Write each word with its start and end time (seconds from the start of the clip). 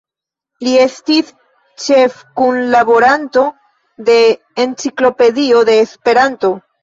Li 0.67 0.71
estis 0.83 1.27
ĉefkunlaboranto 1.83 3.43
de 4.09 4.17
"Enciklopedio 4.65 5.61
de 5.69 5.77
Esperanto". 5.85 6.53